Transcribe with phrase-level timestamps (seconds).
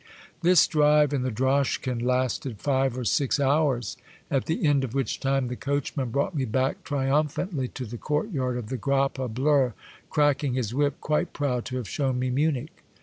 [0.41, 3.97] This drive in the droschken lasted five or six hours,
[4.31, 8.57] at the end of which time the coachman brought me back triumphantly to the courtyard
[8.57, 9.73] of the Grappe Bleiie,
[10.09, 12.83] cracking his whip, quite proud to have shown me Munich.